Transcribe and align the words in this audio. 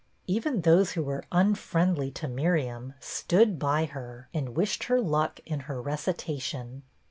Even 0.25 0.61
those 0.61 0.93
who 0.93 1.03
were 1.03 1.25
unfriendly 1.31 2.09
to 2.09 2.27
Miriam 2.27 2.95
stood 2.99 3.59
by 3.59 3.85
her 3.85 4.29
and 4.33 4.55
wished 4.57 4.85
her 4.85 4.99
luck 4.99 5.39
in 5.45 5.59
her 5.69 5.79
recitation. 5.79 6.81